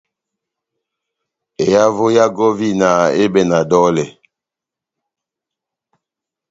Ehavo 1.63 2.05
ya 2.15 2.25
gɔvina 2.37 2.89
ehibɛwɛ 3.13 3.41
na 3.49 3.57
dɔlɛ. 3.69 4.05